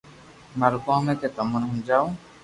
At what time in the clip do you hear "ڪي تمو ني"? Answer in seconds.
1.21-1.67